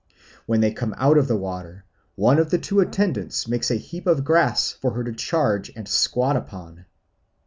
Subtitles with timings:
[0.47, 4.07] When they come out of the water one of the two attendants makes a heap
[4.07, 6.85] of grass for her charge to squat upon.